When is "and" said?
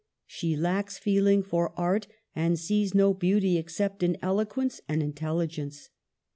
2.35-2.57, 4.89-5.03